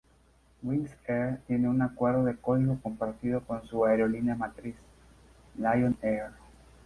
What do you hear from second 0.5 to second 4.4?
Wings Air tiene un acuerdo de código compartido con su aerolínea